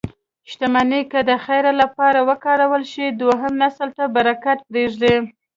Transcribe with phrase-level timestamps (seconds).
[0.49, 5.15] شتمني که د خیر لپاره وکارول شي، دویم نسل ته برکت پرېږدي.